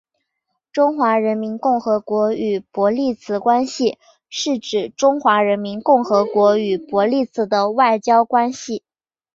[0.71, 8.81] 中华人民共和国与伯利兹关系是指中华人民共和国与伯利兹的外交关系。